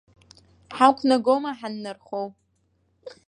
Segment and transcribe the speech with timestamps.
[0.77, 2.27] Ҳақәнагома, ҳаннархоу?